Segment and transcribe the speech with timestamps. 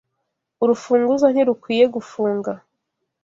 [0.63, 2.51] Urufunguzo ntirukwiye gufunga.